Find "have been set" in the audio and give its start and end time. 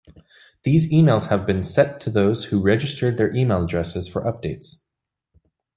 1.29-1.99